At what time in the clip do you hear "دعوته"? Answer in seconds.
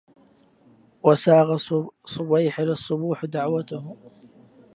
3.25-3.95